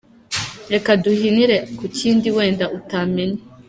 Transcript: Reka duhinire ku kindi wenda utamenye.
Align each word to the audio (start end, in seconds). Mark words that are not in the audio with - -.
Reka 0.73 0.89
duhinire 1.03 1.57
ku 1.77 1.85
kindi 1.97 2.27
wenda 2.35 2.65
utamenye. 2.77 3.39